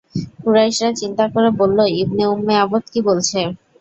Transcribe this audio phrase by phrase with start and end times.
[0.39, 3.39] কুরাইশরা চিন্তা করে বলল, ইবনে উম্মে আবদ কি বলছে?